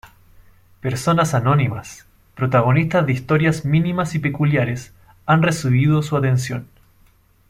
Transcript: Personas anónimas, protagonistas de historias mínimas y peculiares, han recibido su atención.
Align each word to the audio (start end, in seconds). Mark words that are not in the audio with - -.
Personas 0.79 1.35
anónimas, 1.35 2.07
protagonistas 2.33 3.05
de 3.05 3.13
historias 3.13 3.65
mínimas 3.65 4.15
y 4.15 4.19
peculiares, 4.19 4.95
han 5.27 5.43
recibido 5.43 6.01
su 6.01 6.17
atención. 6.17 6.67